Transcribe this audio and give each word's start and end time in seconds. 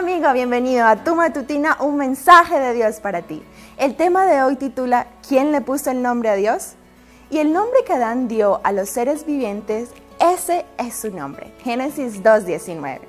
amigo, 0.00 0.32
bienvenido 0.32 0.86
a 0.86 0.96
Tu 0.96 1.14
Matutina, 1.14 1.76
un 1.80 1.96
mensaje 1.96 2.58
de 2.58 2.72
Dios 2.72 3.00
para 3.00 3.20
ti. 3.20 3.42
El 3.76 3.96
tema 3.96 4.24
de 4.24 4.42
hoy 4.42 4.56
titula 4.56 5.08
¿Quién 5.28 5.52
le 5.52 5.60
puso 5.60 5.90
el 5.90 6.00
nombre 6.00 6.30
a 6.30 6.36
Dios? 6.36 6.74
Y 7.28 7.36
el 7.36 7.52
nombre 7.52 7.80
que 7.84 7.92
Adán 7.92 8.26
dio 8.26 8.60
a 8.64 8.72
los 8.72 8.88
seres 8.88 9.26
vivientes, 9.26 9.90
ese 10.18 10.64
es 10.78 10.94
su 10.94 11.10
nombre. 11.10 11.52
Génesis 11.62 12.22
2.19. 12.22 13.00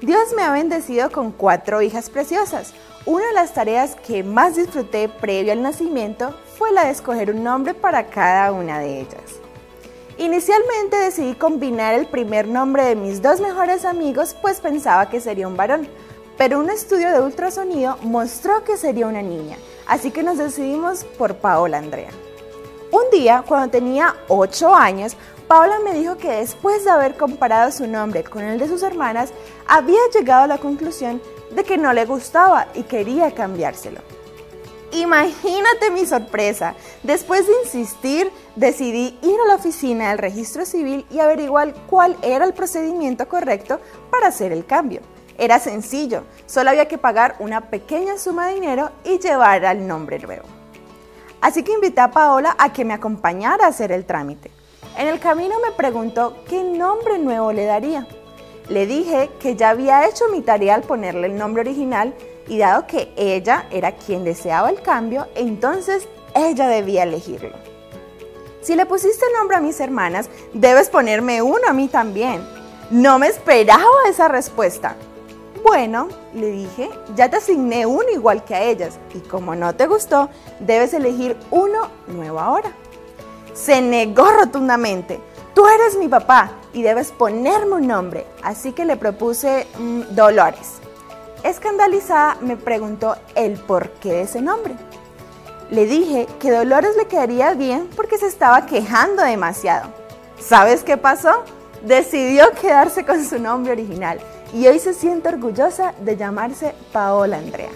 Dios 0.00 0.32
me 0.34 0.42
ha 0.42 0.50
bendecido 0.50 1.10
con 1.10 1.30
cuatro 1.30 1.82
hijas 1.82 2.08
preciosas. 2.08 2.72
Una 3.04 3.26
de 3.26 3.34
las 3.34 3.52
tareas 3.52 3.94
que 3.96 4.22
más 4.22 4.56
disfruté 4.56 5.10
previo 5.10 5.52
al 5.52 5.60
nacimiento 5.60 6.34
fue 6.56 6.72
la 6.72 6.86
de 6.86 6.92
escoger 6.92 7.30
un 7.30 7.44
nombre 7.44 7.74
para 7.74 8.06
cada 8.06 8.50
una 8.52 8.78
de 8.78 9.00
ellas. 9.00 9.43
Inicialmente 10.16 10.96
decidí 10.96 11.34
combinar 11.34 11.94
el 11.94 12.06
primer 12.06 12.46
nombre 12.46 12.84
de 12.84 12.94
mis 12.94 13.20
dos 13.20 13.40
mejores 13.40 13.84
amigos 13.84 14.36
pues 14.40 14.60
pensaba 14.60 15.10
que 15.10 15.20
sería 15.20 15.48
un 15.48 15.56
varón, 15.56 15.88
pero 16.38 16.60
un 16.60 16.70
estudio 16.70 17.10
de 17.10 17.20
ultrasonido 17.20 17.96
mostró 18.02 18.62
que 18.62 18.76
sería 18.76 19.08
una 19.08 19.22
niña, 19.22 19.56
así 19.86 20.12
que 20.12 20.22
nos 20.22 20.38
decidimos 20.38 21.02
por 21.02 21.34
Paola 21.36 21.78
Andrea. 21.78 22.10
Un 22.92 23.10
día, 23.10 23.42
cuando 23.46 23.70
tenía 23.70 24.14
8 24.28 24.72
años, 24.72 25.16
Paola 25.48 25.80
me 25.84 25.94
dijo 25.94 26.16
que 26.16 26.30
después 26.30 26.84
de 26.84 26.90
haber 26.90 27.16
comparado 27.16 27.72
su 27.72 27.88
nombre 27.88 28.22
con 28.22 28.44
el 28.44 28.56
de 28.56 28.68
sus 28.68 28.84
hermanas, 28.84 29.32
había 29.66 29.98
llegado 30.14 30.44
a 30.44 30.46
la 30.46 30.58
conclusión 30.58 31.20
de 31.50 31.64
que 31.64 31.76
no 31.76 31.92
le 31.92 32.04
gustaba 32.04 32.68
y 32.74 32.84
quería 32.84 33.32
cambiárselo. 33.32 34.00
Imagínate 34.94 35.90
mi 35.90 36.06
sorpresa. 36.06 36.74
Después 37.02 37.48
de 37.48 37.52
insistir, 37.64 38.30
decidí 38.54 39.18
ir 39.22 39.40
a 39.40 39.48
la 39.48 39.56
oficina 39.56 40.10
del 40.10 40.18
registro 40.18 40.64
civil 40.64 41.04
y 41.10 41.18
averiguar 41.18 41.74
cuál 41.88 42.16
era 42.22 42.44
el 42.44 42.54
procedimiento 42.54 43.28
correcto 43.28 43.80
para 44.10 44.28
hacer 44.28 44.52
el 44.52 44.64
cambio. 44.64 45.00
Era 45.36 45.58
sencillo, 45.58 46.22
solo 46.46 46.70
había 46.70 46.86
que 46.86 46.96
pagar 46.96 47.34
una 47.40 47.62
pequeña 47.62 48.18
suma 48.18 48.46
de 48.46 48.54
dinero 48.54 48.92
y 49.04 49.18
llevar 49.18 49.66
al 49.66 49.84
nombre 49.84 50.20
nuevo. 50.20 50.44
Así 51.40 51.64
que 51.64 51.72
invité 51.72 52.00
a 52.00 52.12
Paola 52.12 52.54
a 52.56 52.72
que 52.72 52.84
me 52.84 52.94
acompañara 52.94 53.64
a 53.64 53.70
hacer 53.70 53.90
el 53.90 54.04
trámite. 54.04 54.52
En 54.96 55.08
el 55.08 55.18
camino 55.18 55.56
me 55.58 55.72
preguntó 55.72 56.36
qué 56.48 56.62
nombre 56.62 57.18
nuevo 57.18 57.52
le 57.52 57.64
daría. 57.64 58.06
Le 58.68 58.86
dije 58.86 59.28
que 59.40 59.56
ya 59.56 59.70
había 59.70 60.06
hecho 60.06 60.28
mi 60.30 60.40
tarea 60.40 60.76
al 60.76 60.82
ponerle 60.82 61.26
el 61.26 61.36
nombre 61.36 61.62
original 61.62 62.14
y 62.48 62.58
dado 62.58 62.86
que 62.86 63.12
ella 63.16 63.66
era 63.70 63.92
quien 63.92 64.24
deseaba 64.24 64.70
el 64.70 64.82
cambio, 64.82 65.26
entonces 65.34 66.08
ella 66.34 66.68
debía 66.68 67.04
elegirlo. 67.04 67.52
Si 68.60 68.74
le 68.74 68.86
pusiste 68.86 69.24
nombre 69.36 69.56
a 69.56 69.60
mis 69.60 69.78
hermanas, 69.80 70.30
debes 70.52 70.88
ponerme 70.88 71.42
uno 71.42 71.68
a 71.68 71.72
mí 71.72 71.88
también. 71.88 72.42
No 72.90 73.18
me 73.18 73.28
esperaba 73.28 73.84
esa 74.08 74.28
respuesta. 74.28 74.96
Bueno, 75.62 76.08
le 76.34 76.50
dije, 76.50 76.90
ya 77.14 77.30
te 77.30 77.36
asigné 77.36 77.86
uno 77.86 78.08
igual 78.12 78.44
que 78.44 78.54
a 78.54 78.62
ellas 78.62 78.98
y 79.14 79.20
como 79.20 79.54
no 79.54 79.74
te 79.74 79.86
gustó, 79.86 80.28
debes 80.60 80.92
elegir 80.92 81.36
uno 81.50 81.88
nuevo 82.06 82.40
ahora. 82.40 82.70
Se 83.54 83.80
negó 83.80 84.30
rotundamente. 84.30 85.20
Tú 85.54 85.66
eres 85.66 85.96
mi 85.96 86.08
papá 86.08 86.52
y 86.72 86.82
debes 86.82 87.12
ponerme 87.12 87.76
un 87.76 87.86
nombre. 87.86 88.26
Así 88.42 88.72
que 88.72 88.84
le 88.84 88.96
propuse 88.96 89.66
mm, 89.78 90.02
Dolores. 90.10 90.80
Escandalizada 91.44 92.38
me 92.40 92.56
preguntó 92.56 93.16
el 93.34 93.58
porqué 93.58 94.14
de 94.14 94.22
ese 94.22 94.40
nombre. 94.40 94.74
Le 95.70 95.84
dije 95.84 96.26
que 96.40 96.50
Dolores 96.50 96.96
le 96.96 97.06
quedaría 97.06 97.52
bien 97.52 97.90
porque 97.94 98.16
se 98.16 98.26
estaba 98.26 98.64
quejando 98.64 99.22
demasiado. 99.22 99.90
¿Sabes 100.40 100.82
qué 100.82 100.96
pasó? 100.96 101.44
Decidió 101.84 102.50
quedarse 102.52 103.04
con 103.04 103.22
su 103.22 103.38
nombre 103.38 103.72
original 103.72 104.20
y 104.54 104.66
hoy 104.68 104.78
se 104.78 104.94
siente 104.94 105.28
orgullosa 105.28 105.92
de 106.00 106.16
llamarse 106.16 106.74
Paola 106.92 107.36
Andrea. 107.36 107.72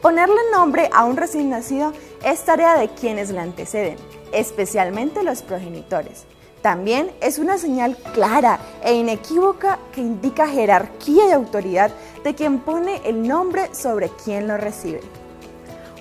Ponerle 0.00 0.40
nombre 0.50 0.88
a 0.94 1.04
un 1.04 1.18
recién 1.18 1.50
nacido 1.50 1.92
es 2.24 2.46
tarea 2.46 2.78
de 2.78 2.88
quienes 2.88 3.28
la 3.28 3.42
anteceden, 3.42 3.96
especialmente 4.32 5.22
los 5.22 5.42
progenitores. 5.42 6.24
También 6.64 7.10
es 7.20 7.38
una 7.38 7.58
señal 7.58 7.94
clara 8.14 8.58
e 8.82 8.94
inequívoca 8.94 9.78
que 9.92 10.00
indica 10.00 10.48
jerarquía 10.48 11.28
y 11.28 11.32
autoridad 11.32 11.90
de 12.24 12.34
quien 12.34 12.58
pone 12.58 13.00
el 13.04 13.26
nombre 13.28 13.72
sobre 13.74 14.08
quien 14.08 14.48
lo 14.48 14.56
recibe. 14.56 15.00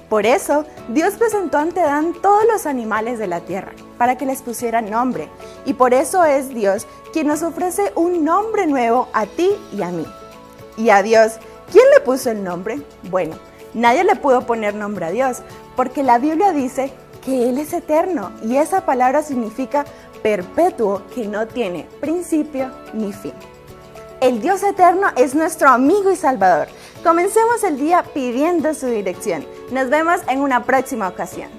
Por 0.10 0.26
eso, 0.26 0.66
Dios 0.90 1.16
presentó 1.16 1.58
ante 1.58 1.82
Adán 1.82 2.14
todos 2.22 2.46
los 2.52 2.66
animales 2.66 3.20
de 3.20 3.28
la 3.28 3.42
tierra 3.42 3.74
para 3.98 4.18
que 4.18 4.26
les 4.26 4.42
pusiera 4.42 4.82
nombre. 4.82 5.28
Y 5.66 5.74
por 5.74 5.94
eso 5.94 6.24
es 6.24 6.50
Dios 6.50 6.88
quien 7.12 7.28
nos 7.28 7.44
ofrece 7.44 7.92
un 7.96 8.24
nombre 8.24 8.68
nuevo 8.68 9.08
a 9.14 9.26
ti 9.26 9.52
y 9.76 9.82
a 9.82 9.90
mí. 9.90 10.06
Y 10.78 10.90
a 10.90 11.04
Dios, 11.04 11.34
¿quién 11.72 11.86
le 11.94 12.00
puso 12.02 12.32
el 12.32 12.44
nombre? 12.44 12.82
Bueno, 13.10 13.36
nadie 13.74 14.04
le 14.04 14.16
pudo 14.16 14.46
poner 14.46 14.76
nombre 14.76 15.06
a 15.06 15.12
Dios, 15.12 15.42
porque 15.76 16.04
la 16.04 16.20
Biblia 16.20 16.52
dice 16.52 16.92
que 17.24 17.50
Él 17.50 17.58
es 17.58 17.74
eterno 17.74 18.32
y 18.44 18.58
esa 18.58 18.86
palabra 18.86 19.24
significa 19.24 19.86
perpetuo 20.22 21.02
que 21.14 21.28
no 21.28 21.48
tiene 21.48 21.88
principio 22.00 22.72
ni 22.94 23.14
fin. 23.14 23.34
El 24.24 24.40
Dios 24.40 24.64
eterno 24.64 25.08
es 25.18 25.36
nuestro 25.36 25.68
amigo 25.68 26.10
y 26.10 26.16
salvador. 26.16 26.70
Comencemos 27.04 27.62
el 27.66 27.78
día 27.78 28.06
pidiendo 28.14 28.74
su 28.74 28.86
dirección. 28.86 29.46
Nos 29.70 29.90
vemos 29.90 30.22
en 30.30 30.40
una 30.40 30.64
próxima 30.64 31.10
ocasión. 31.10 31.50